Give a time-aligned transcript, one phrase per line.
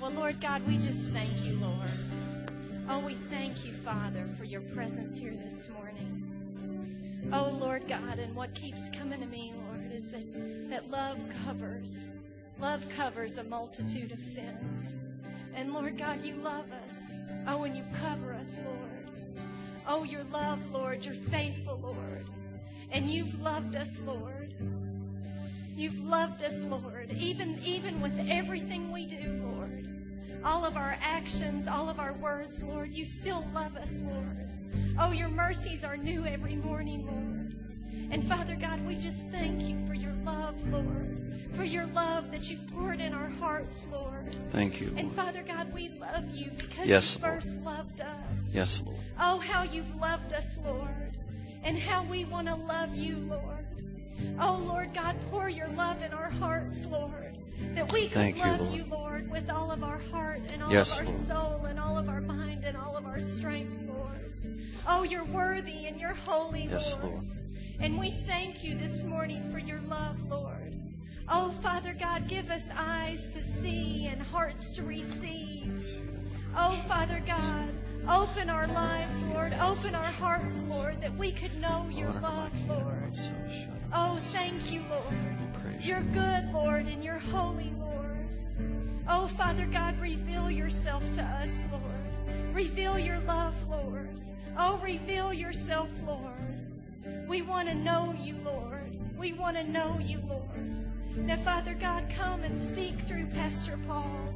[0.00, 1.74] Well, Lord God, we just thank you, Lord.
[2.88, 7.28] Oh, we thank you, Father, for your presence here this morning.
[7.34, 12.06] Oh, Lord God, and what keeps coming to me, Lord, is that, that love covers.
[12.58, 14.98] Love covers a multitude of sins.
[15.54, 17.18] And Lord God, you love us.
[17.46, 19.06] Oh, and you cover us, Lord.
[19.86, 22.24] Oh, your love, Lord, you're faithful, Lord.
[22.90, 24.54] And you've loved us, Lord.
[25.76, 29.59] You've loved us, Lord, even, even with everything we do, Lord
[30.44, 32.92] all of our actions, all of our words, Lord.
[32.92, 34.48] You still love us, Lord.
[34.98, 38.10] Oh, your mercies are new every morning, Lord.
[38.10, 41.16] And Father God, we just thank you for your love, Lord.
[41.52, 44.34] For your love that you've poured in our hearts, Lord.
[44.50, 44.92] Thank you.
[44.96, 47.76] And Father God, we love you because yes, you first Lord.
[47.76, 48.54] loved us.
[48.54, 48.98] Yes, Lord.
[49.20, 51.16] Oh, how you've loved us, Lord.
[51.62, 53.66] And how we want to love you, Lord.
[54.40, 57.36] Oh, Lord God, pour your love in our hearts, Lord.
[57.74, 58.74] That we can Thank you, love Lord.
[58.74, 61.26] you, Lord, with all of our heart and all Yes, of our Lord.
[61.26, 64.32] soul and all of our mind and all of our strength, Lord.
[64.88, 67.24] Oh, you're worthy and you're holy, Yes, Lord.
[67.80, 70.74] And we thank you this morning for your love, Lord.
[71.28, 75.72] Oh, Father God, give us eyes to see and hearts to receive.
[76.56, 77.68] Oh, Father God,
[78.08, 79.54] open our lives, Lord.
[79.62, 83.12] Open our hearts, Lord, that we could know your love, Lord.
[83.94, 85.14] Oh, thank you, Lord.
[85.80, 88.28] You're good, Lord, and you're holy, Lord.
[89.08, 92.54] Oh, Father God, reveal yourself to us, Lord.
[92.54, 94.08] Reveal your love, Lord.
[94.58, 97.28] Oh, reveal yourself, Lord.
[97.28, 98.90] We want to know you, Lord.
[99.16, 100.44] We want to know you, Lord.
[101.16, 104.34] Now, Father God, come and speak through Pastor Paul.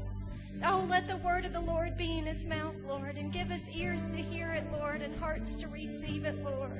[0.64, 3.68] Oh, let the word of the Lord be in his mouth, Lord, and give us
[3.74, 6.70] ears to hear it, Lord, and hearts to receive it, Lord.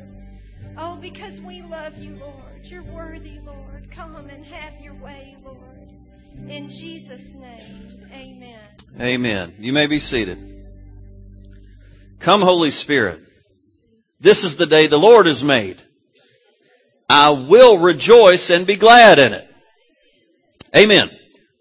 [0.79, 2.65] Oh, because we love you, Lord.
[2.65, 3.91] You're worthy, Lord.
[3.91, 5.84] Come and have your way, Lord.
[6.49, 8.61] In Jesus' name, amen.
[9.01, 9.55] Amen.
[9.59, 10.39] You may be seated.
[12.21, 13.21] Come, Holy Spirit.
[14.21, 15.83] This is the day the Lord has made.
[17.09, 19.51] I will rejoice and be glad in it.
[20.75, 21.11] Amen.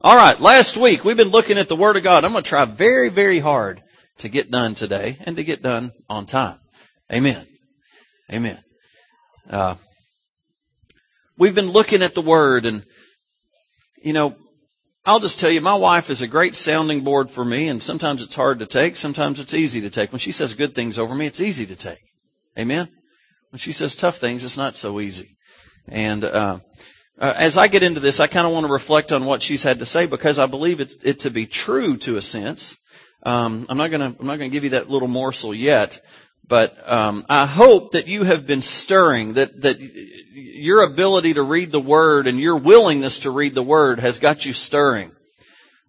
[0.02, 0.40] All right.
[0.40, 2.24] Last week we've been looking at the Word of God.
[2.24, 3.84] I'm going to try very, very hard
[4.19, 6.59] to get done today and to get done on time.
[7.12, 7.46] Amen.
[8.31, 8.64] Amen.
[9.50, 9.75] Uh,
[11.38, 12.86] we've been looking at the Word and,
[14.02, 14.36] you know,
[15.06, 18.22] I'll just tell you, my wife is a great sounding board for me, and sometimes
[18.22, 20.14] it's hard to take, sometimes it's easy to take.
[20.14, 22.00] When she says good things over me, it's easy to take.
[22.58, 22.88] Amen?
[23.50, 25.36] When she says tough things, it's not so easy.
[25.90, 26.59] And uh,
[27.19, 29.63] uh, as I get into this, I kind of want to reflect on what she's
[29.63, 32.78] had to say because I believe it, it to be true to a sense.
[33.24, 36.02] Um, I'm not going to I'm not going to give you that little morsel yet,
[36.48, 39.78] but um, I hope that you have been stirring that that
[40.34, 44.46] your ability to read the word and your willingness to read the word has got
[44.46, 45.12] you stirring.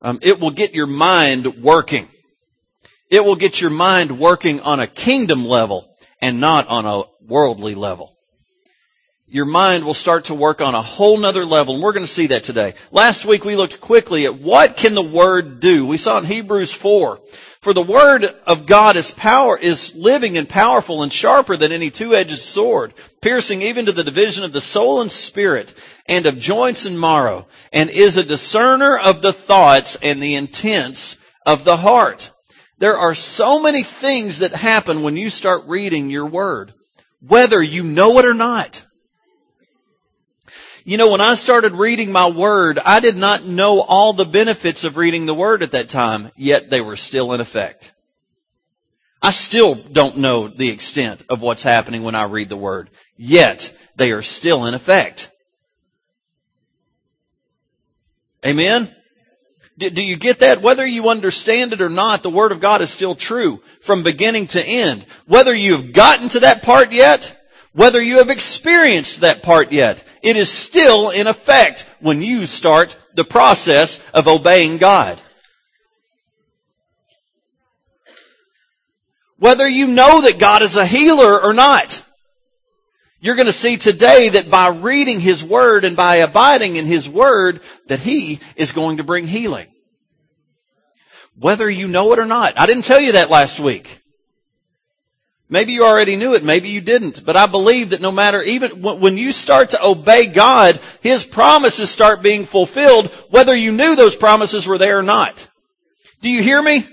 [0.00, 2.08] Um, it will get your mind working.
[3.10, 7.74] It will get your mind working on a kingdom level and not on a worldly
[7.74, 8.13] level.
[9.34, 12.12] Your mind will start to work on a whole nother level, and we're going to
[12.12, 12.74] see that today.
[12.92, 15.84] Last week we looked quickly at what can the Word do.
[15.84, 17.18] We saw in Hebrews 4,
[17.60, 21.90] for the Word of God is power, is living and powerful and sharper than any
[21.90, 25.74] two-edged sword, piercing even to the division of the soul and spirit
[26.06, 31.16] and of joints and marrow, and is a discerner of the thoughts and the intents
[31.44, 32.30] of the heart.
[32.78, 36.72] There are so many things that happen when you start reading your Word,
[37.18, 38.86] whether you know it or not.
[40.86, 44.84] You know, when I started reading my word, I did not know all the benefits
[44.84, 47.94] of reading the word at that time, yet they were still in effect.
[49.22, 53.74] I still don't know the extent of what's happening when I read the word, yet
[53.96, 55.30] they are still in effect.
[58.44, 58.94] Amen?
[59.78, 60.60] Do, you get that?
[60.60, 64.46] Whether you understand it or not, the Word of God is still true from beginning
[64.48, 65.04] to end.
[65.26, 67.40] Whether you've gotten to that part yet,
[67.72, 72.98] whether you have experienced that part yet, it is still in effect when you start
[73.14, 75.20] the process of obeying God.
[79.38, 82.02] Whether you know that God is a healer or not,
[83.20, 87.06] you're going to see today that by reading His Word and by abiding in His
[87.06, 89.68] Word, that He is going to bring healing.
[91.38, 92.58] Whether you know it or not.
[92.58, 94.00] I didn't tell you that last week.
[95.48, 98.82] Maybe you already knew it, maybe you didn't, but I believe that no matter, even
[98.82, 104.16] when you start to obey God, His promises start being fulfilled, whether you knew those
[104.16, 105.48] promises were there or not.
[106.22, 106.86] Do you hear me?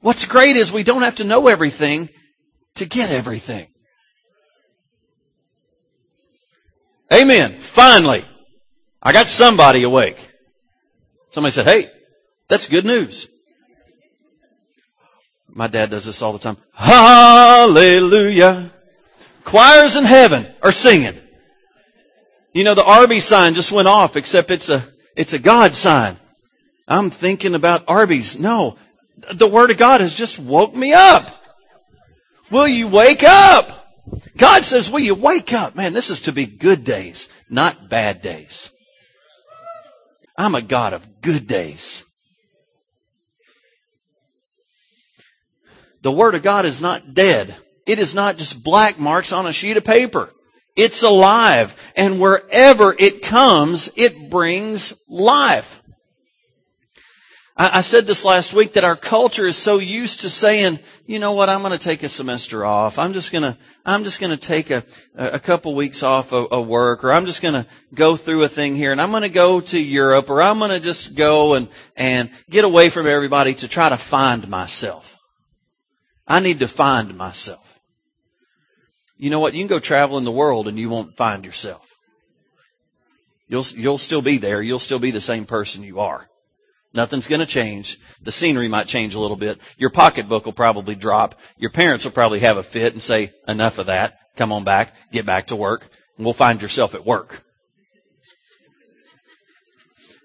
[0.00, 2.08] What's great is we don't have to know everything
[2.76, 3.66] to get everything.
[7.12, 7.54] Amen.
[7.54, 8.24] Finally,
[9.02, 10.32] I got somebody awake.
[11.30, 11.90] Somebody said, Hey,
[12.48, 13.28] that's good news.
[15.56, 16.58] My dad does this all the time.
[16.74, 18.70] Hallelujah.
[19.42, 21.18] Choirs in heaven are singing.
[22.52, 24.86] You know, the Arby's sign just went off, except it's a,
[25.16, 26.18] it's a God sign.
[26.86, 28.38] I'm thinking about Arby's.
[28.38, 28.76] No,
[29.32, 31.42] the Word of God has just woke me up.
[32.50, 33.94] Will you wake up?
[34.36, 35.74] God says, will you wake up?
[35.74, 38.70] Man, this is to be good days, not bad days.
[40.36, 42.05] I'm a God of good days.
[46.06, 47.56] The Word of God is not dead.
[47.84, 50.32] It is not just black marks on a sheet of paper.
[50.76, 51.74] It's alive.
[51.96, 55.82] And wherever it comes, it brings life.
[57.56, 61.32] I, said this last week that our culture is so used to saying, you know
[61.32, 63.00] what, I'm going to take a semester off.
[63.00, 64.84] I'm just going to, I'm just going to take a,
[65.16, 67.66] a couple weeks off of, of work or I'm just going to
[67.96, 70.70] go through a thing here and I'm going to go to Europe or I'm going
[70.70, 71.66] to just go and,
[71.96, 75.15] and get away from everybody to try to find myself.
[76.26, 77.78] I need to find myself.
[79.16, 79.54] You know what?
[79.54, 81.96] You can go travel in the world and you won't find yourself.
[83.48, 84.60] You'll, you'll still be there.
[84.60, 86.28] You'll still be the same person you are.
[86.92, 87.98] Nothing's going to change.
[88.22, 89.60] The scenery might change a little bit.
[89.76, 91.38] Your pocketbook will probably drop.
[91.58, 94.18] Your parents will probably have a fit and say, enough of that.
[94.36, 94.94] Come on back.
[95.12, 95.88] Get back to work.
[96.16, 97.42] And we'll find yourself at work.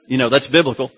[0.08, 0.92] You know, that's biblical.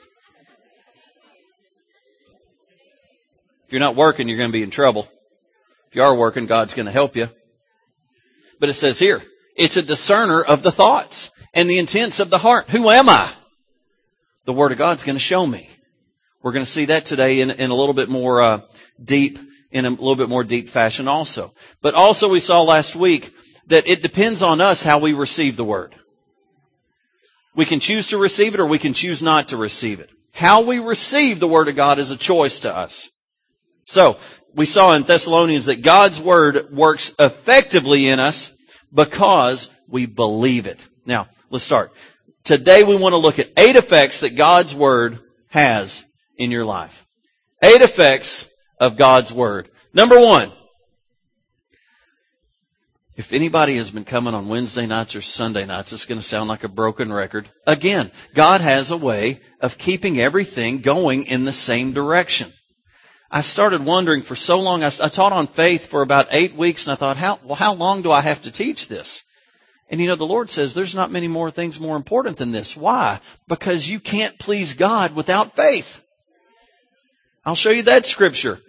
[3.65, 5.09] If you're not working, you're going to be in trouble.
[5.89, 7.29] If you are working, God's going to help you.
[8.59, 9.21] But it says here,
[9.55, 12.69] it's a discerner of the thoughts and the intents of the heart.
[12.71, 13.31] Who am I?
[14.45, 15.69] the Word of God's going to show me.
[16.41, 18.61] We're going to see that today in, in a little bit more uh,
[19.01, 19.39] deep,
[19.71, 21.53] in a little bit more deep fashion also.
[21.81, 23.33] But also we saw last week
[23.67, 25.95] that it depends on us how we receive the Word.
[27.55, 30.09] We can choose to receive it or we can choose not to receive it.
[30.33, 33.09] How we receive the Word of God is a choice to us.
[33.85, 34.17] So,
[34.55, 38.53] we saw in Thessalonians that God's Word works effectively in us
[38.93, 40.87] because we believe it.
[41.05, 41.91] Now, let's start.
[42.43, 45.19] Today we want to look at eight effects that God's Word
[45.49, 46.05] has
[46.37, 47.05] in your life.
[47.63, 49.69] Eight effects of God's Word.
[49.93, 50.51] Number one,
[53.15, 56.49] if anybody has been coming on Wednesday nights or Sunday nights, it's going to sound
[56.49, 57.49] like a broken record.
[57.67, 62.51] Again, God has a way of keeping everything going in the same direction.
[63.33, 64.83] I started wondering for so long.
[64.83, 67.73] I, I taught on faith for about eight weeks, and I thought, how well, how
[67.73, 69.23] long do I have to teach this?
[69.89, 72.77] And you know, the Lord says there's not many more things more important than this.
[72.77, 73.19] Why?
[73.47, 76.03] Because you can't please God without faith.
[77.43, 78.59] I'll show you that scripture.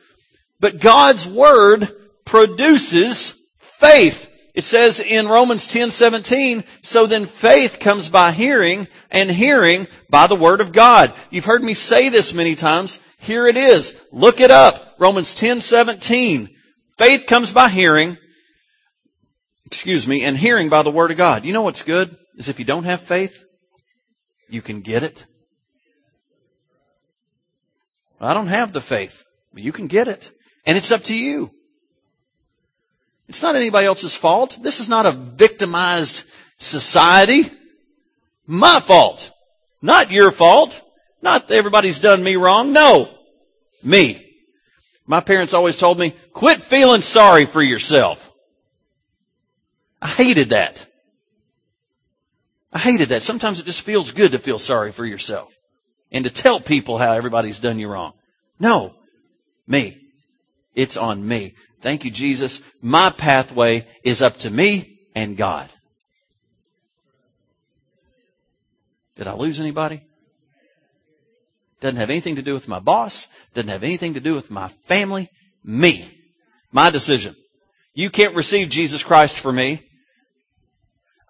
[0.61, 1.95] But God's Word
[2.25, 4.31] produces faith.
[4.55, 10.27] It says in Romans 10, 17, so then faith comes by hearing and hearing by
[10.27, 11.13] the Word of God.
[11.29, 13.01] You've heard me say this many times.
[13.25, 13.95] Here it is.
[14.13, 14.95] Look it up.
[14.99, 16.49] Romans 10, 17.
[16.97, 18.19] Faith comes by hearing
[19.75, 21.45] excuse me, and hearing by the word of God.
[21.45, 22.17] You know what's good?
[22.37, 23.45] Is if you don't have faith,
[24.49, 25.27] you can get it.
[28.21, 30.31] I don't have the faith, you can get it.
[30.65, 31.51] And it's up to you.
[33.29, 34.59] It's not anybody else's fault.
[34.63, 36.25] This is not a victimized
[36.59, 37.51] society.
[38.47, 39.33] My fault.
[39.83, 40.83] Not your fault.
[41.25, 42.75] Not everybody's done me wrong.
[42.75, 43.09] No.
[43.83, 44.21] Me.
[45.07, 48.31] My parents always told me, quit feeling sorry for yourself.
[50.03, 50.87] I hated that.
[52.75, 53.23] I hated that.
[53.23, 55.57] Sometimes it just feels good to feel sorry for yourself
[56.13, 58.13] and to tell people how everybody's done you wrong.
[58.61, 58.95] No,
[59.67, 59.99] me.
[60.75, 61.55] It's on me.
[61.81, 62.61] Thank you, Jesus.
[62.83, 65.71] My pathway is up to me and God.
[69.17, 70.03] Did I lose anybody?
[71.85, 73.29] Doesn't have anything to do with my boss.
[73.53, 75.29] Doesn't have anything to do with my family.
[75.63, 76.09] Me.
[76.73, 77.37] My decision.
[77.93, 79.83] You can't receive Jesus Christ for me.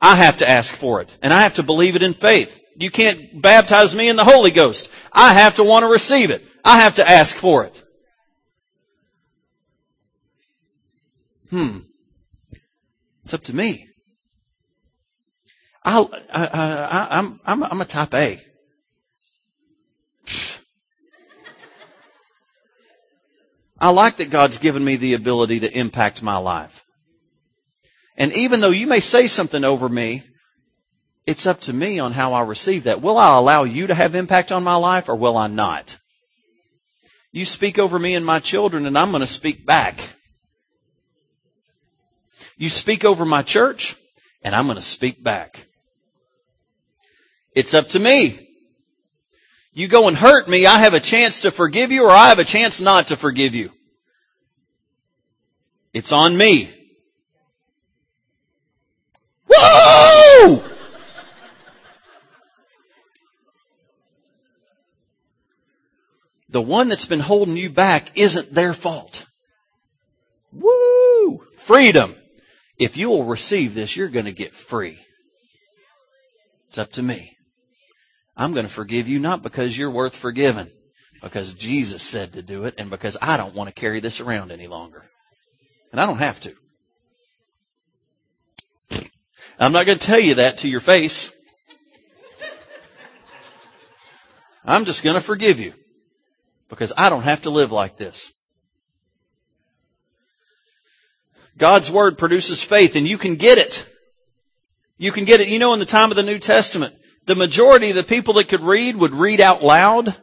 [0.00, 1.18] I have to ask for it.
[1.23, 2.61] And I have to believe it in faith.
[2.76, 4.88] You can't baptize me in the Holy Ghost.
[5.12, 6.44] I have to want to receive it.
[6.64, 7.84] I have to ask for it.
[11.50, 11.78] Hmm.
[13.25, 13.88] It's up to me.
[15.82, 15.99] I,
[16.32, 18.40] I, I, I'm, I'm, I'm a type A.
[23.78, 26.84] I like that God's given me the ability to impact my life.
[28.16, 30.22] And even though you may say something over me,
[31.26, 33.00] it's up to me on how I receive that.
[33.00, 35.98] Will I allow you to have impact on my life or will I not?
[37.32, 40.10] You speak over me and my children and I'm going to speak back.
[42.56, 43.96] You speak over my church
[44.42, 45.66] and I'm going to speak back.
[47.54, 48.43] It's up to me.
[49.74, 52.38] You go and hurt me, I have a chance to forgive you or I have
[52.38, 53.72] a chance not to forgive you.
[55.92, 56.70] It's on me.
[59.48, 60.62] Whoa!
[66.48, 69.26] The one that's been holding you back isn't their fault.
[70.52, 71.44] Woo!
[71.56, 72.14] Freedom.
[72.78, 75.00] If you will receive this, you're going to get free.
[76.68, 77.33] It's up to me.
[78.36, 80.70] I'm going to forgive you not because you're worth forgiving,
[81.22, 84.50] because Jesus said to do it and because I don't want to carry this around
[84.50, 85.04] any longer.
[85.92, 86.54] And I don't have to.
[89.58, 91.32] I'm not going to tell you that to your face.
[94.64, 95.74] I'm just going to forgive you
[96.68, 98.32] because I don't have to live like this.
[101.56, 103.88] God's word produces faith and you can get it.
[104.96, 105.48] You can get it.
[105.48, 106.94] You know, in the time of the New Testament,
[107.26, 110.16] the majority of the people that could read would read out loud.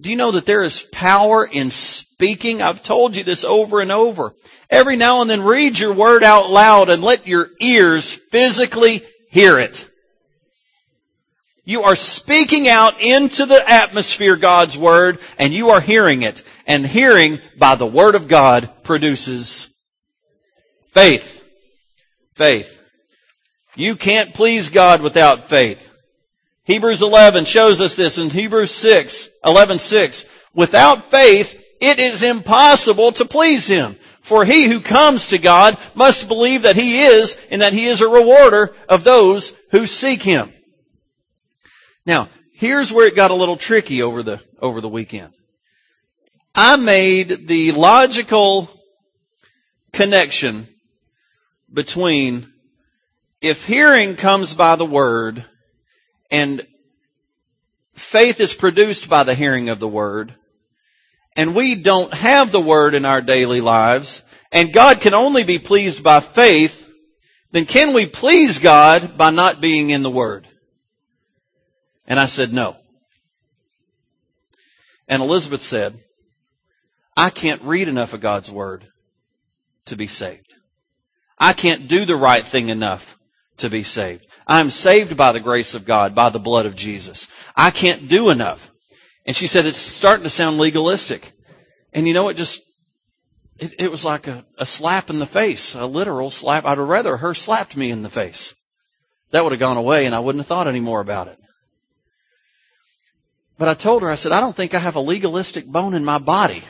[0.00, 2.62] Do you know that there is power in speaking?
[2.62, 4.34] I've told you this over and over.
[4.70, 9.58] Every now and then read your word out loud and let your ears physically hear
[9.58, 9.88] it.
[11.64, 16.42] You are speaking out into the atmosphere God's word and you are hearing it.
[16.66, 19.74] And hearing by the word of God produces
[20.92, 21.42] faith.
[22.34, 22.80] Faith.
[23.74, 25.87] You can't please God without faith.
[26.68, 30.26] Hebrews 11 shows us this in Hebrews 6, 11, 6.
[30.52, 33.96] Without faith, it is impossible to please Him.
[34.20, 38.02] For he who comes to God must believe that He is and that He is
[38.02, 40.52] a rewarder of those who seek Him.
[42.04, 45.32] Now, here's where it got a little tricky over the, over the weekend.
[46.54, 48.68] I made the logical
[49.94, 50.68] connection
[51.72, 52.52] between
[53.40, 55.46] if hearing comes by the word
[56.30, 56.66] and
[57.94, 60.34] faith is produced by the hearing of the word,
[61.36, 65.58] and we don't have the word in our daily lives, and God can only be
[65.58, 66.88] pleased by faith,
[67.52, 70.46] then can we please God by not being in the word?
[72.06, 72.76] And I said no.
[75.06, 75.98] And Elizabeth said,
[77.16, 78.88] I can't read enough of God's word
[79.86, 80.54] to be saved.
[81.38, 83.17] I can't do the right thing enough
[83.58, 84.26] to be saved.
[84.46, 87.28] I'm saved by the grace of God, by the blood of Jesus.
[87.54, 88.70] I can't do enough.
[89.26, 91.32] And she said, it's starting to sound legalistic.
[91.92, 92.62] And you know, it just,
[93.58, 96.64] it, it was like a, a slap in the face, a literal slap.
[96.64, 98.54] I'd rather her slapped me in the face.
[99.30, 101.38] That would have gone away and I wouldn't have thought any more about it.
[103.58, 106.04] But I told her, I said, I don't think I have a legalistic bone in
[106.04, 106.62] my body.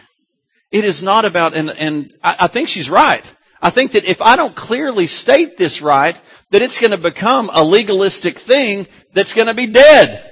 [0.73, 3.35] It is not about, and, and I, I think she's right.
[3.61, 7.51] I think that if I don't clearly state this right, that it's going to become
[7.53, 10.25] a legalistic thing that's going to be dead.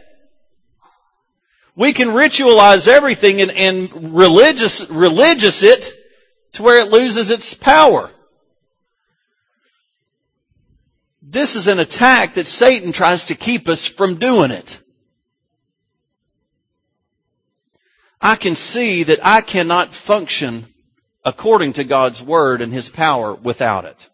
[1.74, 5.92] We can ritualize everything and, and religious, religious it
[6.52, 8.10] to where it loses its power.
[11.20, 14.80] This is an attack that Satan tries to keep us from doing it.
[18.20, 20.66] I can see that I cannot function
[21.24, 24.08] according to God's word and his power without it.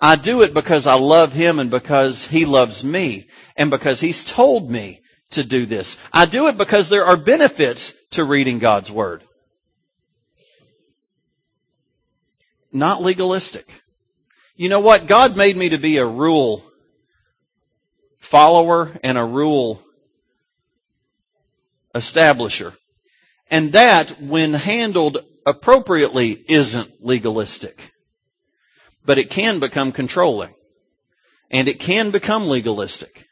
[0.00, 4.24] I do it because I love him and because he loves me and because he's
[4.24, 5.00] told me
[5.30, 5.98] to do this.
[6.12, 9.24] I do it because there are benefits to reading God's word.
[12.72, 13.82] Not legalistic.
[14.54, 15.06] You know what?
[15.06, 16.64] God made me to be a rule
[18.18, 19.82] follower and a rule
[21.94, 22.74] establisher.
[23.50, 27.92] And that, when handled appropriately isn't legalistic.
[29.08, 30.52] But it can become controlling.
[31.50, 33.26] And it can become legalistic.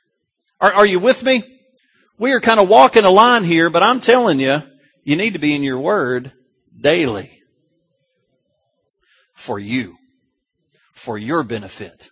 [0.58, 1.42] Are, are you with me?
[2.18, 4.62] We are kind of walking a line here, but I'm telling you,
[5.04, 6.32] you need to be in your word
[6.80, 7.42] daily.
[9.34, 9.98] For you.
[10.94, 12.08] For your benefit.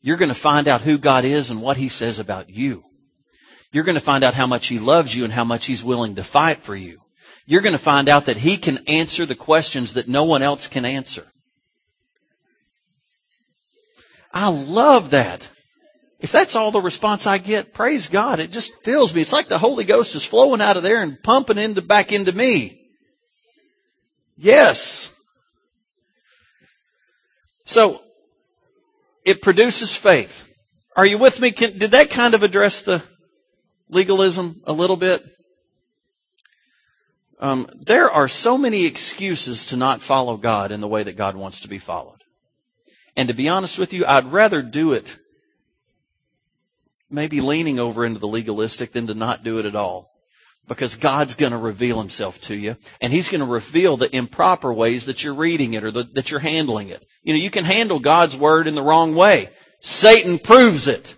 [0.00, 2.84] You're going to find out who God is and what He says about you.
[3.70, 6.14] You're going to find out how much He loves you and how much He's willing
[6.14, 7.02] to fight for you
[7.46, 10.68] you're going to find out that He can answer the questions that no one else
[10.68, 11.31] can answer.
[14.32, 15.50] I love that.
[16.20, 18.38] If that's all the response I get, praise God.
[18.38, 19.20] It just fills me.
[19.20, 22.32] It's like the Holy Ghost is flowing out of there and pumping into back into
[22.32, 22.80] me.
[24.36, 25.14] Yes.
[27.64, 28.02] So,
[29.24, 30.48] it produces faith.
[30.96, 31.50] Are you with me?
[31.50, 33.02] Can, did that kind of address the
[33.88, 35.24] legalism a little bit?
[37.40, 41.34] Um, there are so many excuses to not follow God in the way that God
[41.34, 42.21] wants to be followed.
[43.16, 45.18] And to be honest with you, I'd rather do it
[47.12, 50.10] maybe leaning over into the legalistic than to not do it at all.
[50.66, 54.72] Because God's going to reveal himself to you and he's going to reveal the improper
[54.72, 57.04] ways that you're reading it or the, that you're handling it.
[57.22, 59.50] You know, you can handle God's word in the wrong way.
[59.80, 61.16] Satan proves it.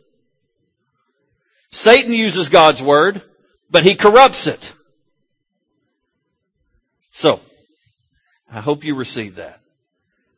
[1.70, 3.22] Satan uses God's word,
[3.70, 4.74] but he corrupts it.
[7.10, 7.40] So,
[8.50, 9.60] I hope you receive that.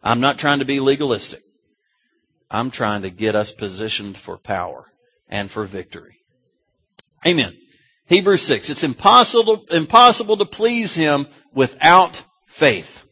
[0.02, 1.42] I'm not trying to be legalistic.
[2.50, 4.86] I'm trying to get us positioned for power
[5.28, 6.18] and for victory.
[7.26, 7.56] Amen.
[8.06, 8.70] Hebrews 6.
[8.70, 13.04] It's impossible, impossible to please Him without faith.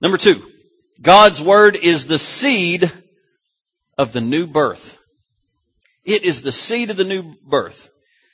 [0.00, 0.50] Number two,
[1.00, 2.90] God's Word is the seed
[3.96, 4.98] of the new birth.
[6.04, 7.90] It is the seed of the new birth.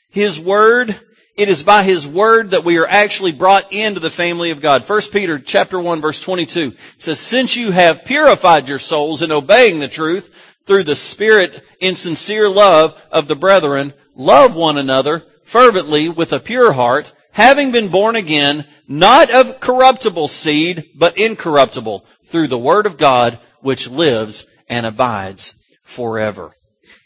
[0.09, 0.99] His Word,
[1.37, 4.89] it is by His Word that we are actually brought into the family of God.
[4.89, 9.81] 1 Peter chapter 1 verse 22 says, Since you have purified your souls in obeying
[9.81, 10.33] the truth
[10.65, 16.41] through the Spirit in sincere love of the brethren, love one another fervently with a
[16.41, 22.85] pure heart, having been born again, not of corruptible seed, but incorruptible, through the word
[22.85, 26.53] of God, which lives and abides forever.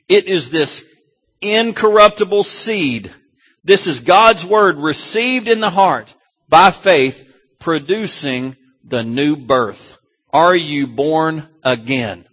[0.09, 0.89] It is this
[1.43, 3.15] incorruptible seed.
[3.63, 6.15] This is God's word received in the heart
[6.49, 7.27] by faith,
[7.59, 9.99] producing the new birth.
[10.33, 12.27] Are you born again?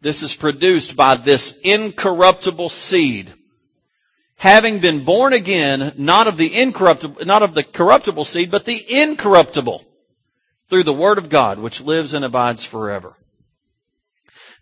[0.00, 3.32] This is produced by this incorruptible seed.
[4.36, 8.84] Having been born again, not of the incorruptible, not of the corruptible seed, but the
[8.88, 9.84] incorruptible
[10.68, 13.16] through the word of God, which lives and abides forever.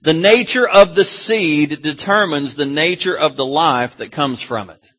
[0.05, 4.83] The nature of the seed determines the nature of the life that comes from it.
[4.83, 4.91] Do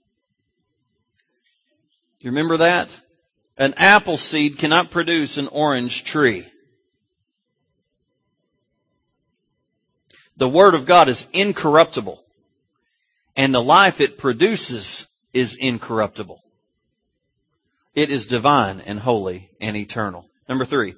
[2.22, 2.90] you remember that?
[3.56, 6.48] An apple seed cannot produce an orange tree.
[10.38, 12.24] The Word of God is incorruptible,
[13.36, 16.42] and the life it produces is incorruptible.
[17.94, 20.26] It is divine and holy and eternal.
[20.50, 20.96] Number three,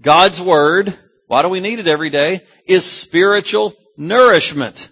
[0.00, 0.98] God's Word,
[1.30, 4.90] why do we need it every day, is spiritual nourishment.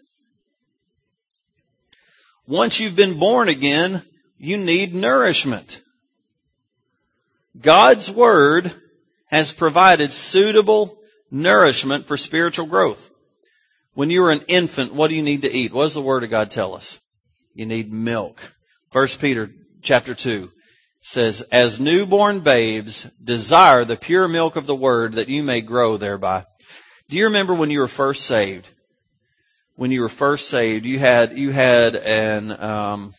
[2.47, 4.05] Once you've been born again,
[4.37, 5.83] you need nourishment.
[7.61, 8.73] God's Word
[9.27, 13.11] has provided suitable nourishment for spiritual growth.
[13.95, 15.73] When you were an infant, what do you need to eat?
[15.73, 17.01] What does the Word of God tell us?
[17.53, 18.55] You need milk.
[18.93, 19.51] First Peter
[19.83, 20.53] chapter 2
[21.01, 25.97] says, As newborn babes, desire the pure milk of the Word that you may grow
[25.97, 26.45] thereby.
[27.09, 28.71] Do you remember when you were first saved?
[29.77, 33.15] When you were first saved, you had, you had an, um,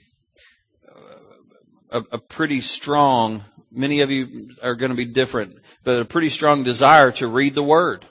[1.90, 6.30] a, a pretty strong, many of you are going to be different, but a pretty
[6.30, 8.06] strong desire to read the Word.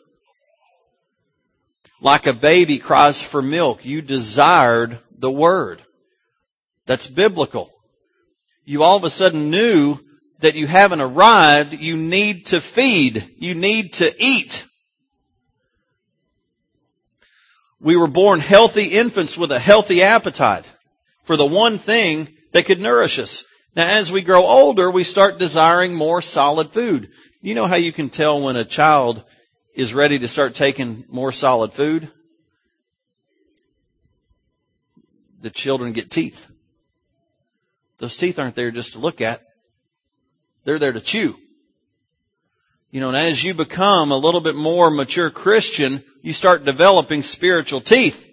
[2.01, 5.83] Like a baby cries for milk, you desired the word.
[6.87, 7.71] That's biblical.
[8.69, 9.99] You all of a sudden knew
[10.41, 11.73] that you haven't arrived.
[11.73, 13.35] You need to feed.
[13.39, 14.67] You need to eat.
[17.81, 20.71] We were born healthy infants with a healthy appetite
[21.25, 23.47] for the one thing that could nourish us.
[23.75, 27.09] Now, as we grow older, we start desiring more solid food.
[27.41, 29.25] You know how you can tell when a child
[29.75, 32.11] is ready to start taking more solid food,
[35.41, 36.49] the children get teeth.
[37.99, 39.43] Those teeth aren't there just to look at.
[40.65, 41.37] They're there to chew.
[42.91, 47.23] You know, and as you become a little bit more mature Christian, you start developing
[47.23, 48.29] spiritual teeth.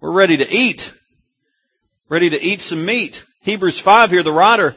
[0.00, 0.92] We're ready to eat.
[2.08, 3.24] Ready to eat some meat.
[3.40, 4.76] Hebrews 5 here, the writer,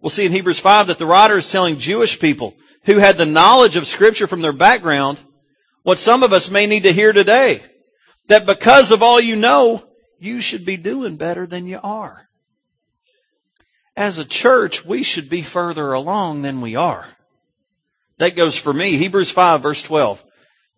[0.00, 3.26] we'll see in Hebrews 5 that the writer is telling Jewish people, who had the
[3.26, 5.18] knowledge of scripture from their background,
[5.82, 7.62] what some of us may need to hear today.
[8.28, 9.84] That because of all you know,
[10.18, 12.27] you should be doing better than you are.
[13.98, 17.08] As a church, we should be further along than we are.
[18.18, 18.96] That goes for me.
[18.96, 20.24] Hebrews 5 verse 12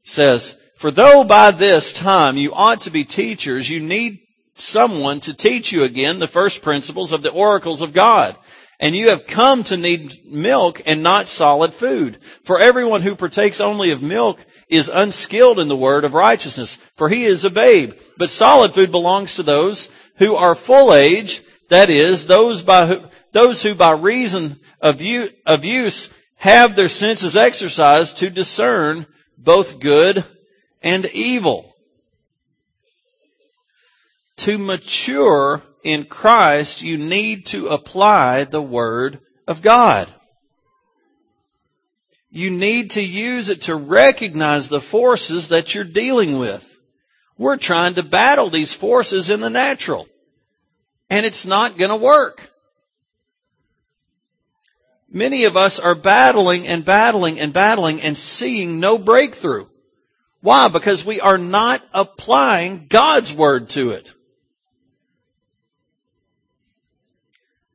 [0.02, 4.20] says, For though by this time you ought to be teachers, you need
[4.54, 8.36] someone to teach you again the first principles of the oracles of God
[8.80, 12.18] and you have come to need milk and not solid food.
[12.42, 17.10] For everyone who partakes only of milk is unskilled in the word of righteousness, for
[17.10, 17.92] he is a babe.
[18.16, 23.02] But solid food belongs to those who are full age, that is, those by who,
[23.32, 30.24] those who by reason of, use have their senses exercised to discern both good
[30.82, 31.76] and evil.
[34.38, 40.08] To mature in Christ, you need to apply the Word of God.
[42.30, 46.78] You need to use it to recognize the forces that you're dealing with.
[47.36, 50.08] We're trying to battle these forces in the natural.
[51.08, 52.49] And it's not going to work.
[55.10, 59.66] Many of us are battling and battling and battling and seeing no breakthrough.
[60.40, 60.68] Why?
[60.68, 64.14] Because we are not applying God's word to it.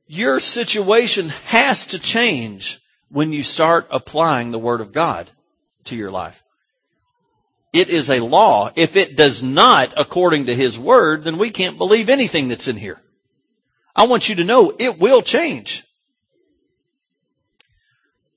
[0.07, 5.29] Your situation has to change when you start applying the word of God
[5.85, 6.43] to your life.
[7.73, 8.71] It is a law.
[8.75, 12.77] If it does not according to his word, then we can't believe anything that's in
[12.77, 13.01] here.
[13.95, 15.84] I want you to know it will change.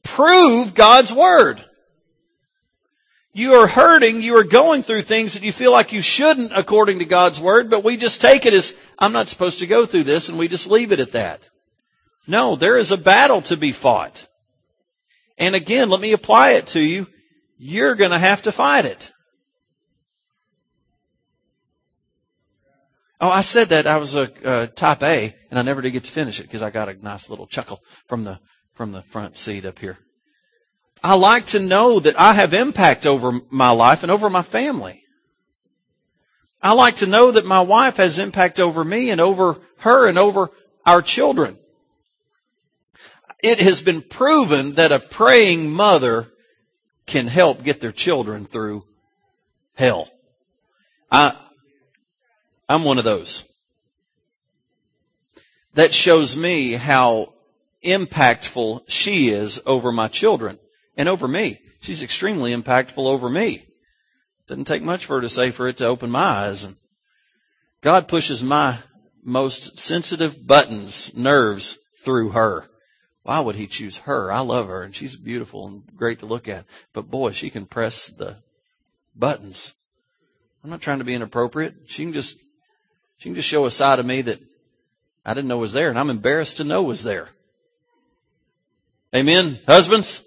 [0.09, 1.65] Prove God's word.
[3.33, 6.99] You are hurting, you are going through things that you feel like you shouldn't according
[6.99, 10.05] to God's word, but we just take it as, I'm not supposed to go through
[10.05, 11.49] this, and we just leave it at that.
[12.27, 14.27] No, there is a battle to be fought.
[15.37, 17.07] And again, let me apply it to you.
[17.59, 19.13] You're gonna have to fight it.
[23.21, 26.05] Oh, I said that I was a uh, type A, and I never did get
[26.05, 28.41] to finish it because I got a nice little chuckle from the
[28.79, 29.99] from the front seat up here.
[31.03, 35.03] I like to know that I have impact over my life and over my family.
[36.63, 40.17] I like to know that my wife has impact over me and over her and
[40.17, 40.53] over
[40.87, 41.59] our children.
[43.43, 46.29] It has been proven that a praying mother
[47.05, 48.85] can help get their children through
[49.75, 50.09] hell.
[51.11, 51.37] I,
[52.69, 53.43] I'm one of those.
[55.75, 57.35] That shows me how
[57.85, 60.59] impactful she is over my children
[60.97, 61.61] and over me.
[61.81, 63.67] She's extremely impactful over me.
[64.49, 66.65] Doesn't take much for her to say for it to open my eyes.
[66.65, 66.77] And
[67.81, 68.79] God pushes my
[69.23, 72.69] most sensitive buttons, nerves through her.
[73.23, 74.33] Why would he choose her?
[74.33, 76.65] I love her and she's beautiful and great to look at.
[76.95, 78.39] But boy, she can press the
[79.15, 79.75] buttons.
[80.65, 81.75] I'm not trying to be inappropriate.
[81.87, 82.39] She can just,
[83.19, 84.41] she can just show a side of me that
[85.27, 87.29] I didn't know was there and I'm embarrassed to know was there.
[89.15, 89.61] Amen.
[89.67, 90.23] Husbands?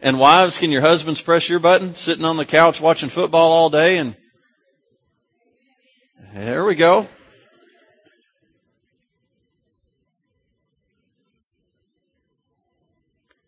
[0.00, 3.68] and wives, can your husbands press your button sitting on the couch watching football all
[3.68, 4.16] day and
[6.32, 7.06] there we go.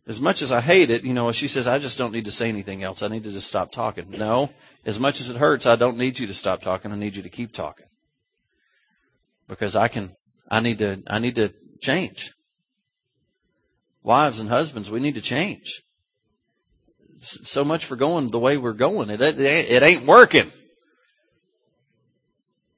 [0.07, 2.31] As much as I hate it, you know, she says, I just don't need to
[2.31, 3.03] say anything else.
[3.03, 4.11] I need to just stop talking.
[4.11, 4.51] No.
[4.85, 6.93] As much as it hurts, I don't need you to stop talking.
[6.93, 7.87] I need you to keep talking
[9.49, 10.15] because I can,
[10.51, 12.33] I need to, I need to change.
[14.03, 15.83] Wives and husbands, we need to change.
[17.21, 19.09] So much for going the way we're going.
[19.09, 20.53] It, it, it ain't working.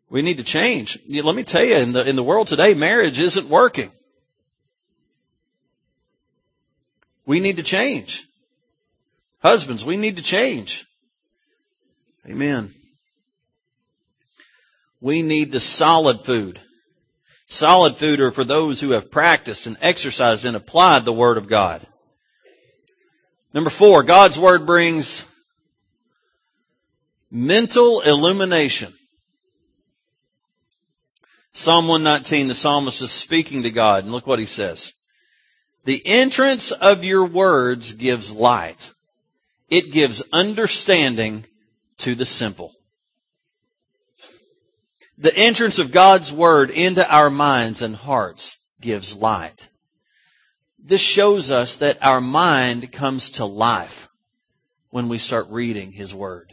[0.09, 0.99] We need to change.
[1.09, 3.91] Let me tell you, in the, in the world today, marriage isn't working.
[7.27, 8.25] We need to change.
[9.43, 10.87] Husbands, we need to change.
[12.29, 12.73] Amen.
[15.01, 16.61] We need the solid food.
[17.47, 21.49] Solid food are for those who have practiced and exercised and applied the Word of
[21.49, 21.87] God.
[23.53, 25.25] Number four, God's Word brings
[27.31, 28.95] mental illumination.
[31.53, 34.93] Psalm 119, the psalmist is speaking to God, and look what he says.
[35.85, 38.93] The entrance of your words gives light.
[39.71, 41.47] It gives understanding
[41.99, 42.75] to the simple
[45.19, 49.69] the entrance of God's word into our minds and hearts gives light.
[50.79, 54.09] This shows us that our mind comes to life
[54.91, 56.53] when we start reading his word.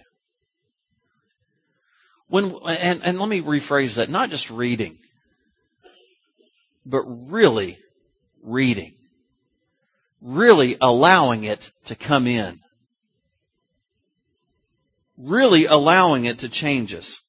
[2.27, 4.97] When, and, and let me rephrase that, not just reading,
[6.85, 7.77] but really
[8.41, 8.95] reading.
[10.21, 12.61] Really allowing it to come in.
[15.17, 17.21] Really allowing it to change us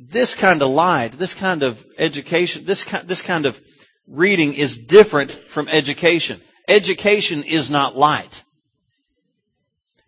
[0.00, 3.60] this kind of light, this kind of education, this kind, this kind of
[4.06, 6.40] reading is different from education.
[6.68, 8.42] Education is not light.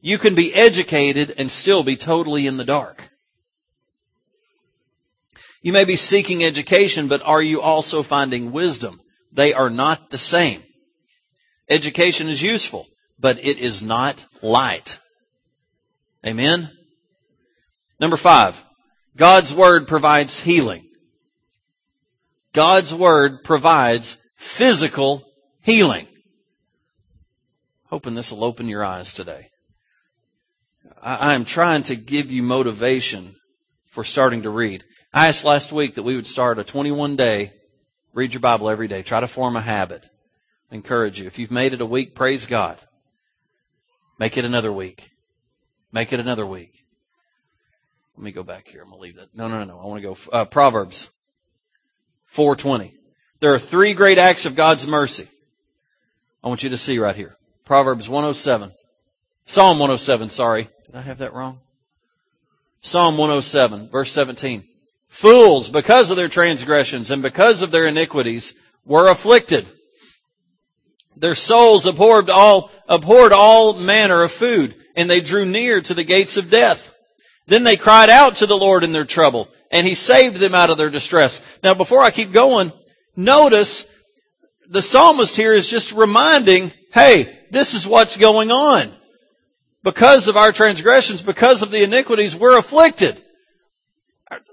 [0.00, 3.10] You can be educated and still be totally in the dark.
[5.60, 9.00] You may be seeking education, but are you also finding wisdom?
[9.30, 10.64] They are not the same.
[11.68, 12.86] Education is useful,
[13.18, 14.98] but it is not light.
[16.26, 16.70] Amen?
[18.00, 18.64] Number five,
[19.16, 20.88] God's Word provides healing.
[22.52, 25.24] God's Word provides physical
[25.60, 26.06] healing.
[27.86, 29.48] Hoping this will open your eyes today.
[31.02, 33.36] I am trying to give you motivation
[33.86, 34.84] for starting to read.
[35.12, 37.52] I asked last week that we would start a 21 day,
[38.14, 40.08] read your Bible every day, try to form a habit.
[40.70, 41.26] I encourage you.
[41.26, 42.78] If you've made it a week, praise God.
[44.18, 45.10] Make it another week.
[45.92, 46.81] Make it another week.
[48.16, 48.82] Let me go back here.
[48.82, 49.34] I'm to leave that.
[49.34, 49.80] No, no, no, no.
[49.80, 50.16] I want to go.
[50.32, 51.10] Uh, Proverbs
[52.26, 52.94] 420.
[53.40, 55.28] There are three great acts of God's mercy.
[56.44, 57.36] I want you to see right here.
[57.64, 58.72] Proverbs 107.
[59.44, 60.68] Psalm 107, sorry.
[60.86, 61.60] Did I have that wrong?
[62.80, 64.64] Psalm 107, verse 17.
[65.08, 69.66] Fools, because of their transgressions and because of their iniquities, were afflicted.
[71.16, 76.04] Their souls abhorred all, abhorred all manner of food, and they drew near to the
[76.04, 76.91] gates of death.
[77.46, 80.70] Then they cried out to the Lord in their trouble, and He saved them out
[80.70, 81.42] of their distress.
[81.62, 82.72] Now, before I keep going,
[83.16, 83.90] notice
[84.68, 88.92] the psalmist here is just reminding, hey, this is what's going on.
[89.82, 93.22] Because of our transgressions, because of the iniquities, we're afflicted.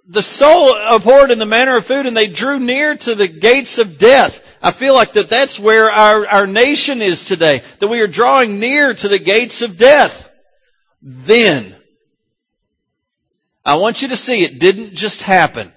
[0.07, 3.77] The soul abhorred in the manner of food and they drew near to the gates
[3.77, 4.57] of death.
[4.61, 7.61] I feel like that that's where our, our nation is today.
[7.79, 10.29] That we are drawing near to the gates of death.
[11.01, 11.75] Then,
[13.69, 15.71] I want you to see it didn't just happen.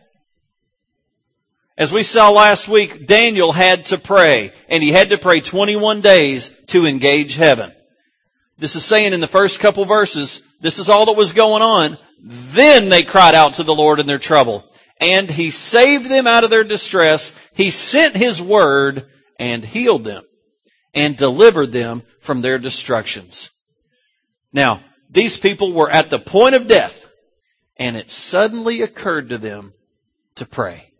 [1.76, 6.00] As we saw last week, Daniel had to pray, and he had to pray 21
[6.00, 7.70] days to engage heaven.
[8.56, 11.98] This is saying in the first couple verses, this is all that was going on.
[12.22, 14.64] Then they cried out to the Lord in their trouble.
[14.98, 17.34] And he saved them out of their distress.
[17.52, 19.04] He sent his word
[19.38, 20.24] and healed them
[20.94, 23.50] and delivered them from their destructions.
[24.50, 27.01] Now, these people were at the point of death
[27.82, 29.72] and it suddenly occurred to them
[30.36, 30.92] to pray.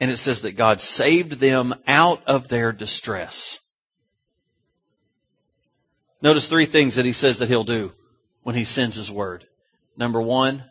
[0.00, 3.60] And it says that God saved them out of their distress.
[6.22, 7.92] Notice three things that he says that he'll do
[8.42, 9.46] when he sends his word.
[9.94, 10.64] Number one,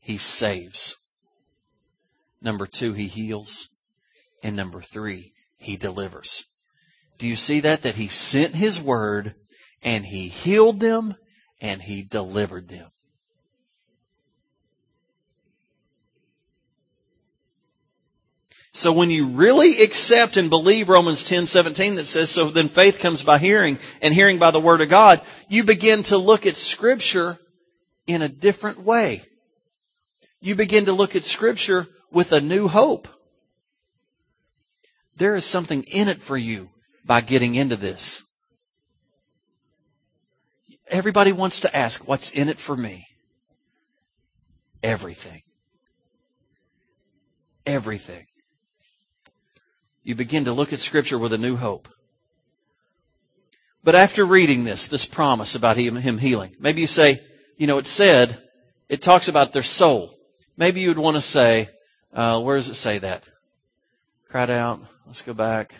[0.00, 0.96] he saves.
[2.40, 3.68] Number two, he heals.
[4.42, 6.46] And number three, he delivers.
[7.18, 7.82] Do you see that?
[7.82, 9.34] That he sent his word
[9.82, 11.16] and he healed them
[11.60, 12.90] and he delivered them.
[18.72, 23.00] So when you really accept and believe Romans 10, 17 that says, so then faith
[23.00, 26.56] comes by hearing and hearing by the word of God, you begin to look at
[26.56, 27.38] scripture
[28.06, 29.22] in a different way.
[30.40, 33.08] You begin to look at scripture with a new hope.
[35.16, 36.70] There is something in it for you
[37.04, 38.22] by getting into this.
[40.90, 43.06] Everybody wants to ask, what's in it for me?
[44.82, 45.42] Everything.
[47.64, 48.26] Everything
[50.02, 51.88] you begin to look at scripture with a new hope.
[53.82, 57.20] But after reading this, this promise about him, him healing, maybe you say,
[57.56, 58.42] you know, it said,
[58.88, 60.18] it talks about their soul.
[60.56, 61.68] Maybe you would want to say,
[62.12, 63.24] uh, where does it say that?
[64.28, 64.80] Cried out.
[65.06, 65.74] Let's go back.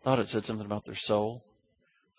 [0.00, 1.44] I thought it said something about their soul.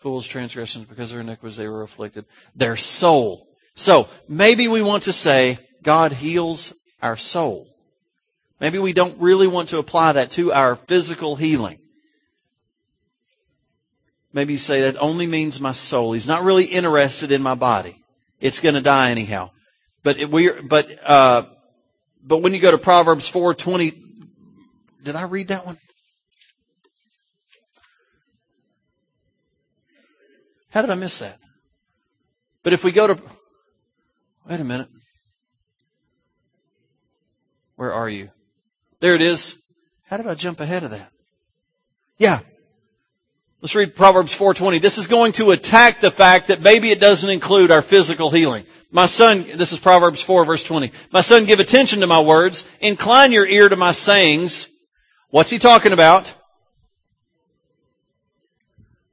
[0.02, 2.26] Fools' transgressions, because of their iniquities, they were afflicted.
[2.56, 3.48] Their soul.
[3.76, 7.68] So, maybe we want to say, God heals our soul.
[8.60, 11.80] Maybe we don't really want to apply that to our physical healing.
[14.34, 16.14] Maybe you say that only means my soul.
[16.14, 18.04] He's not really interested in my body.
[18.40, 19.52] It's going to die anyhow.
[20.04, 21.44] But we but uh,
[22.24, 24.02] but when you go to Proverbs four twenty,
[25.04, 25.78] did I read that one?
[30.72, 31.38] How did I miss that?
[32.64, 33.22] But if we go to
[34.50, 34.90] wait a minute,
[37.76, 38.30] where are you?
[39.00, 39.58] There it is.
[40.10, 41.12] How did I jump ahead of that?
[42.18, 42.40] Yeah.
[43.62, 44.82] Let's read Proverbs 4:20.
[44.82, 48.66] This is going to attack the fact that maybe it doesn't include our physical healing.
[48.92, 50.92] My son, this is Proverbs 4 verse 20.
[51.12, 52.68] My son, give attention to my words.
[52.80, 54.70] Incline your ear to my sayings.
[55.30, 56.34] What's he talking about?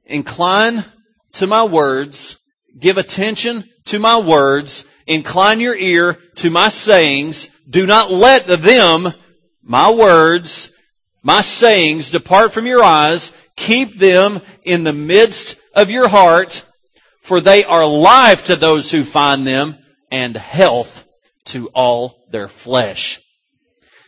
[0.05, 0.83] Incline
[1.33, 2.39] to my words.
[2.77, 4.85] Give attention to my words.
[5.07, 7.49] Incline your ear to my sayings.
[7.69, 9.13] Do not let them
[9.69, 10.71] my words,
[11.21, 13.31] my sayings depart from your eyes.
[13.55, 16.65] Keep them in the midst of your heart,
[17.21, 19.77] for they are life to those who find them
[20.09, 21.05] and health
[21.45, 23.21] to all their flesh.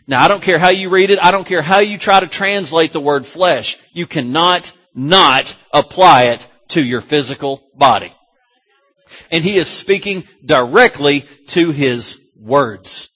[0.07, 1.23] Now, I don't care how you read it.
[1.23, 3.77] I don't care how you try to translate the word flesh.
[3.93, 8.13] You cannot not apply it to your physical body.
[9.29, 13.11] And he is speaking directly to his words.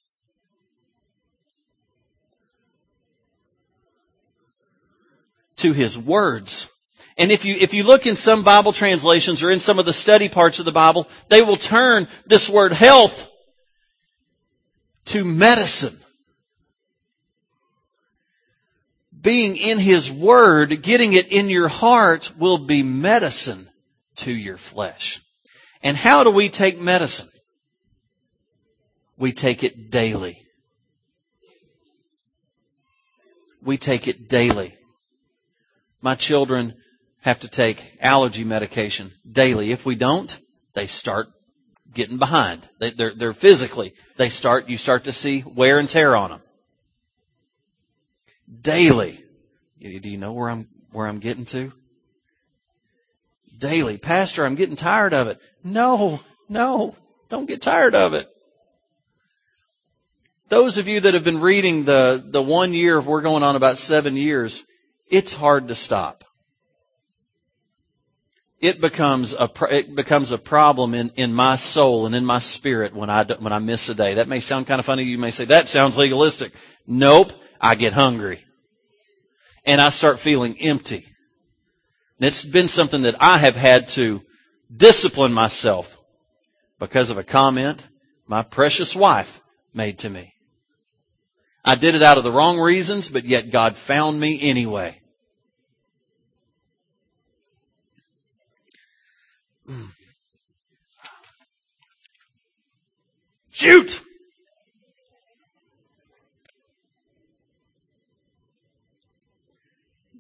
[5.57, 6.69] to his words.
[7.17, 9.93] And if you, if you look in some Bible translations or in some of the
[9.93, 13.29] study parts of the Bible, they will turn this word health
[15.05, 15.97] to medicine.
[19.25, 23.67] Being in His Word, getting it in your heart will be medicine
[24.17, 25.19] to your flesh.
[25.81, 27.29] And how do we take medicine?
[29.17, 30.43] We take it daily.
[33.63, 34.75] We take it daily.
[36.01, 36.75] My children
[37.21, 39.71] have to take allergy medication daily.
[39.71, 40.39] If we don't,
[40.75, 41.29] they start
[41.91, 42.69] getting behind.
[42.79, 46.41] They, they're physically, they start, you start to see wear and tear on them.
[48.61, 49.23] Daily.
[49.79, 51.71] Do you know where I'm, where I'm getting to?
[53.57, 53.97] Daily.
[53.97, 55.39] Pastor, I'm getting tired of it.
[55.63, 56.95] No, no,
[57.29, 58.29] don't get tired of it.
[60.49, 63.55] Those of you that have been reading the, the one year, if we're going on
[63.55, 64.63] about seven years,
[65.09, 66.23] it's hard to stop.
[68.59, 72.93] It becomes a, it becomes a problem in, in my soul and in my spirit
[72.95, 74.15] when I, when I miss a day.
[74.15, 75.03] That may sound kind of funny.
[75.03, 76.53] You may say, that sounds legalistic.
[76.85, 77.33] Nope.
[77.59, 78.44] I get hungry.
[79.65, 81.05] And I start feeling empty.
[82.19, 84.21] And it's been something that I have had to
[84.75, 85.99] discipline myself
[86.79, 87.87] because of a comment
[88.27, 89.41] my precious wife
[89.73, 90.33] made to me.
[91.63, 95.01] I did it out of the wrong reasons, but yet God found me anyway.
[99.67, 99.85] Hmm.
[103.51, 104.03] Shoot!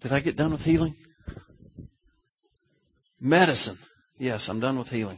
[0.05, 0.93] Did I get done with healing?
[3.19, 3.79] Medicine.
[4.19, 5.17] Yes, I'm done with healing.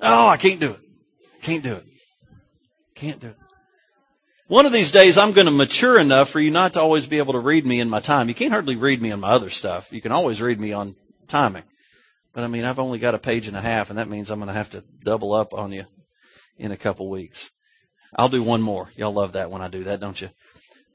[0.00, 0.80] Oh, I can't do it.
[1.42, 1.84] Can't do it.
[2.94, 3.36] Can't do it.
[4.46, 7.18] One of these days, I'm going to mature enough for you not to always be
[7.18, 8.30] able to read me in my time.
[8.30, 9.92] You can't hardly read me on my other stuff.
[9.92, 11.64] You can always read me on timing.
[12.32, 14.38] But I mean, I've only got a page and a half, and that means I'm
[14.38, 15.84] going to have to double up on you
[16.56, 17.50] in a couple weeks.
[18.14, 18.90] I'll do one more.
[18.96, 20.30] Y'all love that when I do that, don't you?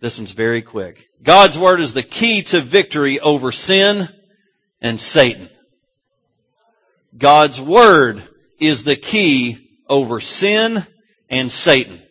[0.02, 1.08] This one's very quick.
[1.22, 4.10] God's Word is the key to victory over sin
[4.82, 5.50] and Satan.
[7.18, 8.28] God's Word
[8.60, 10.86] is the key over sin
[11.30, 12.02] and Satan.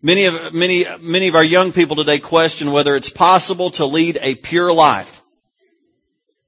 [0.00, 4.18] Many of, many, many of our young people today question whether it's possible to lead
[4.20, 5.22] a pure life.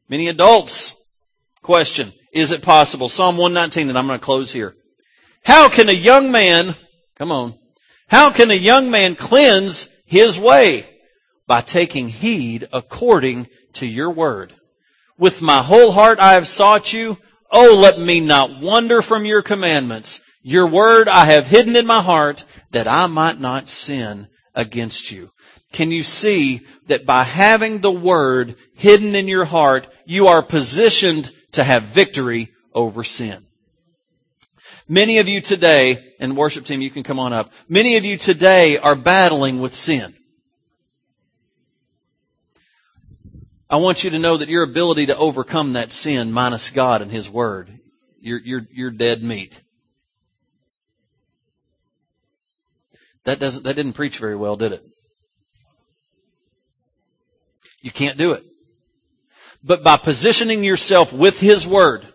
[0.09, 1.01] Many adults
[1.63, 3.09] question, is it possible?
[3.09, 4.75] Psalm 119, and I'm going to close here.
[5.45, 6.75] How can a young man,
[7.17, 7.59] come on,
[8.09, 10.89] how can a young man cleanse his way?
[11.47, 14.55] By taking heed according to your word.
[15.19, 17.19] With my whole heart I have sought you.
[17.51, 20.23] Oh, let me not wander from your commandments.
[20.43, 25.31] Your word I have hidden in my heart that I might not sin against you.
[25.73, 31.33] Can you see that by having the word hidden in your heart, you are positioned
[31.53, 33.44] to have victory over sin?
[34.89, 37.53] Many of you today, and worship team, you can come on up.
[37.69, 40.15] Many of you today are battling with sin.
[43.71, 47.11] I want you to know that your ability to overcome that sin minus God and
[47.11, 47.81] His Word,
[48.21, 49.63] you're, you're, you're dead meat.
[53.25, 54.85] That doesn't, that didn't preach very well, did it?
[57.81, 58.45] You can't do it.
[59.63, 62.14] But by positioning yourself with His Word,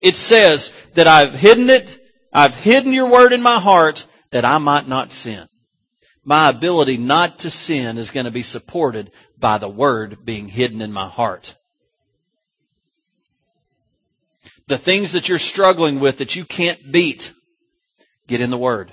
[0.00, 2.00] it says that I've hidden it,
[2.32, 5.48] I've hidden your Word in my heart that I might not sin.
[6.24, 10.82] My ability not to sin is going to be supported by the word being hidden
[10.82, 11.56] in my heart.
[14.66, 17.32] The things that you're struggling with that you can't beat,
[18.26, 18.92] get in the word.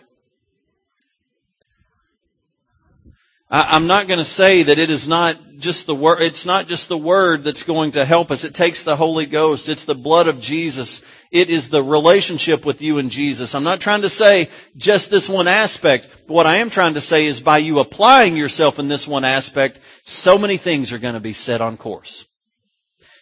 [3.49, 6.89] I'm not going to say that it is not just the word, it's not just
[6.89, 8.43] the word that's going to help us.
[8.43, 9.69] It takes the Holy Ghost.
[9.69, 11.03] It's the blood of Jesus.
[11.31, 13.53] It is the relationship with you and Jesus.
[13.53, 16.10] I'm not trying to say just this one aspect.
[16.25, 19.79] What I am trying to say is by you applying yourself in this one aspect,
[20.03, 22.25] so many things are going to be set on course.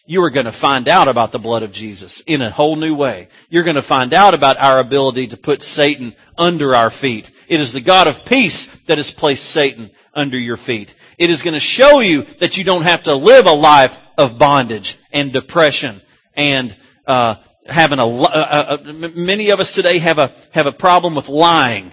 [0.05, 2.93] You are going to find out about the blood of Jesus in a whole new
[2.93, 3.29] way.
[3.49, 7.31] You're going to find out about our ability to put Satan under our feet.
[7.47, 10.95] It is the God of peace that has placed Satan under your feet.
[11.17, 14.37] It is going to show you that you don't have to live a life of
[14.37, 16.01] bondage and depression
[16.35, 16.75] and
[17.07, 17.35] uh,
[17.67, 21.91] having a, uh, uh, many of us today have a have a problem with lying.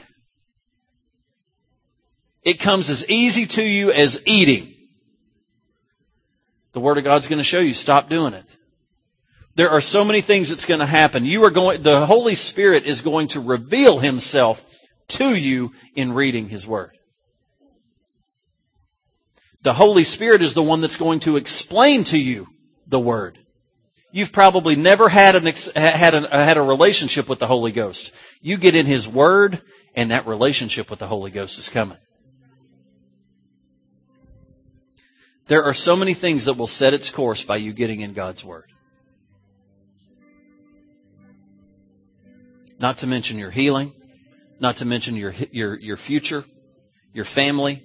[2.42, 4.74] It comes as easy to you as eating.
[6.72, 8.44] The Word of God's going to show you stop doing it.
[9.56, 11.24] There are so many things that's going to happen.
[11.24, 14.64] You are going, the Holy Spirit is going to reveal Himself
[15.08, 16.96] to you in reading His Word.
[19.62, 22.48] The Holy Spirit is the one that's going to explain to you
[22.86, 23.38] the Word.
[24.12, 25.44] You've probably never had an
[25.76, 28.12] had a, had a relationship with the Holy Ghost.
[28.40, 29.62] You get in His Word
[29.94, 31.98] And that relationship with the Holy Ghost is coming.
[35.46, 38.44] There are so many things that will set its course by you getting in God's
[38.44, 38.70] Word.
[42.78, 43.92] Not to mention your healing,
[44.60, 46.44] not to mention your, your, your future,
[47.12, 47.84] your family.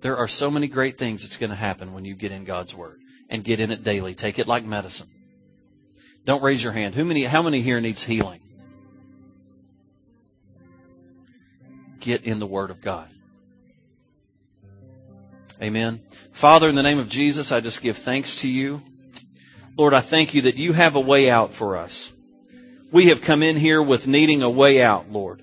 [0.00, 2.74] There are so many great things that's going to happen when you get in God's
[2.74, 4.14] Word and get in it daily.
[4.14, 5.08] Take it like medicine.
[6.24, 6.94] Don't raise your hand.
[6.94, 8.40] Who many, how many here needs healing?
[12.00, 13.08] Get in the Word of God.
[15.62, 16.00] Amen.
[16.32, 18.82] Father, in the name of Jesus, I just give thanks to you.
[19.76, 22.14] Lord, I thank you that you have a way out for us.
[22.90, 25.42] We have come in here with needing a way out, Lord.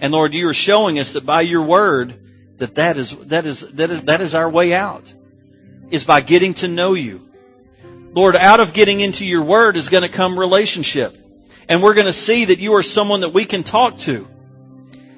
[0.00, 2.27] And Lord, you are showing us that by your word,
[2.58, 5.12] that that is, that is, that is, that is our way out.
[5.90, 7.28] Is by getting to know you.
[8.12, 11.16] Lord, out of getting into your word is going to come relationship.
[11.68, 14.26] And we're going to see that you are someone that we can talk to.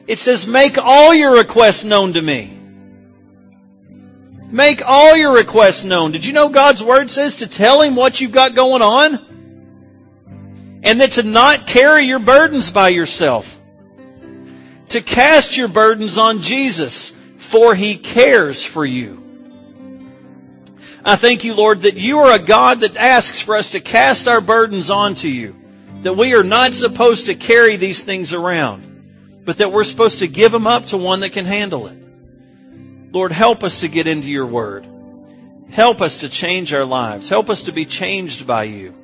[0.06, 2.56] It says, make all your requests known to me.
[4.50, 6.10] Make all your requests known.
[6.10, 9.18] Did you know God's word says to tell him what you've got going on?
[10.82, 13.60] And that to not carry your burdens by yourself.
[14.88, 17.12] To cast your burdens on Jesus,
[17.50, 19.20] for he cares for you.
[21.04, 24.28] I thank you, Lord, that you are a God that asks for us to cast
[24.28, 25.56] our burdens onto you.
[26.02, 30.28] That we are not supposed to carry these things around, but that we're supposed to
[30.28, 31.98] give them up to one that can handle it.
[33.12, 34.86] Lord, help us to get into your word.
[35.72, 37.28] Help us to change our lives.
[37.28, 38.96] Help us to be changed by you.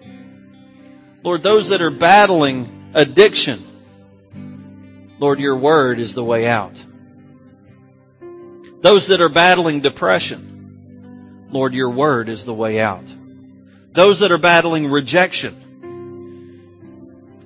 [1.24, 3.64] Lord, those that are battling addiction,
[5.18, 6.84] Lord, your word is the way out.
[8.80, 13.04] Those that are battling depression, Lord, your word is the way out.
[13.92, 15.62] Those that are battling rejection,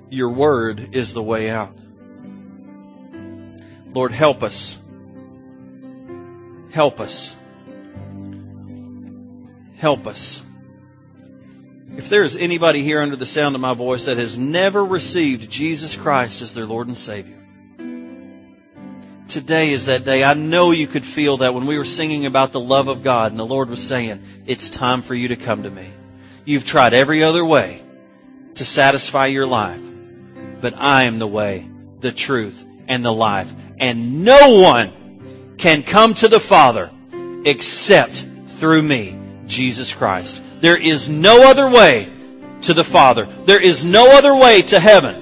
[0.09, 1.75] your word is the way out.
[3.93, 4.81] Lord, help us
[6.71, 7.35] Help us.
[9.77, 10.43] Help us.
[11.97, 15.49] If there is anybody here under the sound of my voice that has never received
[15.49, 17.40] Jesus Christ as their Lord and Savior,
[19.31, 20.23] today is that day.
[20.23, 23.31] I know you could feel that when we were singing about the love of God
[23.31, 25.89] and the Lord was saying, it's time for you to come to me.
[26.43, 27.81] You've tried every other way
[28.55, 29.81] to satisfy your life,
[30.59, 31.69] but I am the way,
[32.01, 33.53] the truth, and the life.
[33.79, 36.91] And no one can come to the Father
[37.45, 38.25] except
[38.59, 39.17] through me,
[39.47, 40.43] Jesus Christ.
[40.59, 42.11] There is no other way
[42.63, 43.25] to the Father.
[43.45, 45.20] There is no other way to heaven.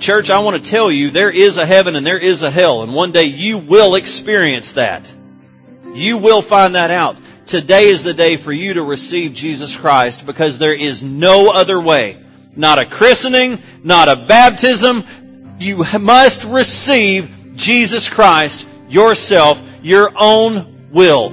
[0.00, 2.82] Church, I want to tell you, there is a heaven and there is a hell,
[2.82, 5.14] and one day you will experience that.
[5.92, 7.18] You will find that out.
[7.46, 11.78] Today is the day for you to receive Jesus Christ because there is no other
[11.78, 12.16] way.
[12.56, 15.04] Not a christening, not a baptism.
[15.58, 21.30] You must receive Jesus Christ yourself, your own will.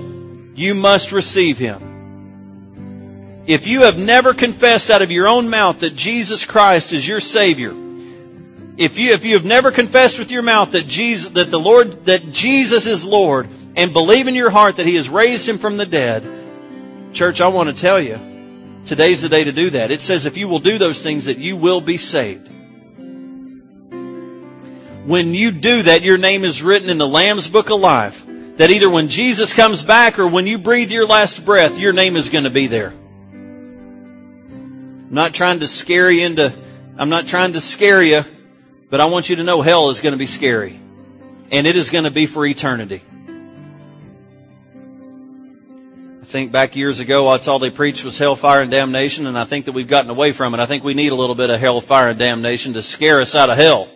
[0.55, 3.43] You must receive Him.
[3.47, 7.22] If you have never confessed out of your own mouth that Jesus Christ is your
[7.22, 7.74] Savior,
[8.78, 12.05] if you, if you have never confessed with your mouth that Jesus, that the Lord,
[12.05, 15.78] that Jesus is Lord, and believe in your heart that He has raised Him from
[15.78, 16.23] the dead,
[17.13, 18.19] church, I want to tell you,
[18.86, 19.89] today's the day to do that.
[19.89, 22.47] It says if you will do those things that you will be saved.
[25.07, 28.25] When you do that, your name is written in the Lamb's Book of Life.
[28.57, 32.15] That either when Jesus comes back or when you breathe your last breath, your name
[32.15, 32.93] is going to be there.
[35.09, 36.53] I'm not trying to scare you into,
[36.97, 38.25] I'm not trying to scare you,
[38.89, 40.79] but I want you to know hell is going to be scary.
[41.51, 43.01] And it is going to be for eternity.
[46.21, 49.45] I think back years ago, that's all they preached was hellfire and damnation, and I
[49.45, 50.59] think that we've gotten away from it.
[50.59, 53.49] I think we need a little bit of hellfire and damnation to scare us out
[53.49, 53.89] of hell.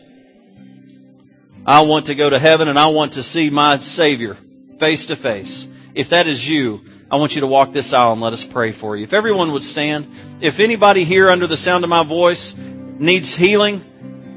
[1.65, 4.35] I want to go to heaven and I want to see my Savior
[4.79, 5.67] face to face.
[5.93, 6.81] If that is you,
[7.11, 9.03] I want you to walk this aisle and let us pray for you.
[9.03, 10.07] If everyone would stand,
[10.39, 13.85] if anybody here under the sound of my voice needs healing,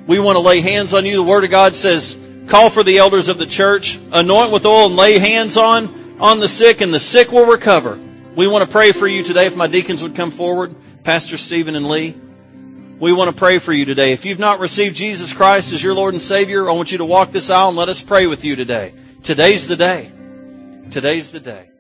[0.07, 1.17] we want to lay hands on you.
[1.17, 4.87] The Word of God says, call for the elders of the church, anoint with oil
[4.87, 7.99] and lay hands on, on the sick and the sick will recover.
[8.35, 9.47] We want to pray for you today.
[9.47, 10.75] If my deacons would come forward,
[11.05, 12.15] Pastor Stephen and Lee.
[12.99, 14.13] We want to pray for you today.
[14.13, 17.05] If you've not received Jesus Christ as your Lord and Savior, I want you to
[17.05, 18.95] walk this aisle and let us pray with you today.
[19.23, 20.11] Today's the day.
[20.91, 21.74] Today's the day.